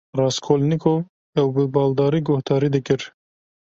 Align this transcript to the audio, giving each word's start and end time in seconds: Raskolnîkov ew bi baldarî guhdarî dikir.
Raskolnîkov 0.19 0.99
ew 1.39 1.47
bi 1.55 1.63
baldarî 1.75 2.21
guhdarî 2.27 2.69
dikir. 2.75 3.01